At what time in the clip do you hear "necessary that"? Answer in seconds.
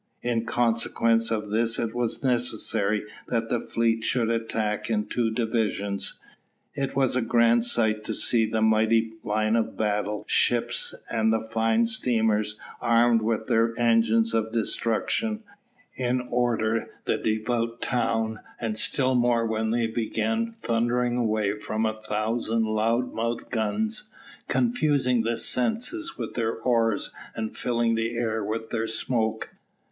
2.23-3.49